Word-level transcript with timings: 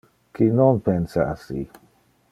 Qui 0.37 0.47
non 0.59 0.79
pensa 0.87 1.29
assi? 1.37 1.63